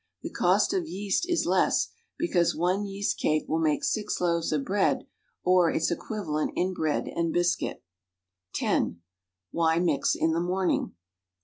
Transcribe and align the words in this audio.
The 0.23 0.31
cost 0.31 0.73
of 0.73 0.87
yeast 0.87 1.29
is 1.29 1.45
less, 1.45 1.89
because 2.17 2.55
one 2.55 2.85
yeast 2.85 3.19
cake 3.19 3.47
will 3.47 3.59
make 3.59 3.83
six 3.83 4.19
loaves 4.19 4.51
of 4.51 4.65
bread 4.65 5.05
or 5.43 5.69
its 5.69 5.91
equivalent 5.91 6.53
in 6.55 6.73
bread 6.73 7.05
and 7.07 7.31
biscuit. 7.31 7.83
(10) 8.55 8.99
Why 9.51 9.77
mix 9.77 10.15
in 10.15 10.31
the 10.33 10.39
morning? 10.41 10.95